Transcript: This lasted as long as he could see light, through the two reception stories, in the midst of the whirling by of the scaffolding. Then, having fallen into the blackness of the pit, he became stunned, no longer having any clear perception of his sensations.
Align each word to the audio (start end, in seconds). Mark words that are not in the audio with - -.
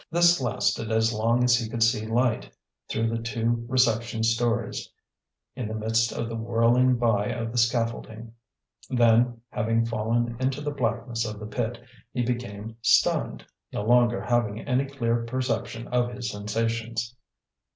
This 0.09 0.41
lasted 0.41 0.91
as 0.91 1.13
long 1.13 1.43
as 1.43 1.55
he 1.55 1.69
could 1.69 1.83
see 1.83 2.07
light, 2.07 2.49
through 2.89 3.07
the 3.07 3.21
two 3.21 3.63
reception 3.69 4.23
stories, 4.23 4.91
in 5.55 5.67
the 5.67 5.75
midst 5.75 6.11
of 6.11 6.27
the 6.27 6.35
whirling 6.35 6.95
by 6.97 7.27
of 7.27 7.51
the 7.51 7.59
scaffolding. 7.59 8.33
Then, 8.89 9.41
having 9.51 9.85
fallen 9.85 10.37
into 10.39 10.59
the 10.59 10.71
blackness 10.71 11.23
of 11.23 11.39
the 11.39 11.45
pit, 11.45 11.79
he 12.13 12.23
became 12.23 12.77
stunned, 12.81 13.45
no 13.71 13.83
longer 13.83 14.19
having 14.23 14.61
any 14.61 14.85
clear 14.85 15.23
perception 15.23 15.87
of 15.89 16.11
his 16.11 16.31
sensations. 16.31 17.15